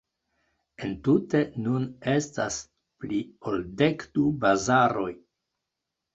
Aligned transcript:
Entute 0.85 1.41
nun 1.65 1.85
estas 2.13 2.57
pli 3.05 3.21
ol 3.53 3.61
dekdu 3.83 4.27
bazaroj. 4.41 5.09